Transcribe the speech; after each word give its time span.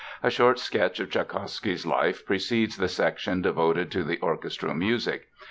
A 0.23 0.31
short 0.31 0.57
sketch 0.57 0.99
of 0.99 1.11
Tschaikowsky's 1.11 1.85
life 1.85 2.25
precedes 2.25 2.75
the 2.77 2.87
section 2.87 3.43
devoted 3.43 3.91
to 3.91 4.03
the 4.03 4.19
orchestral 4.23 4.73
music. 4.73 5.27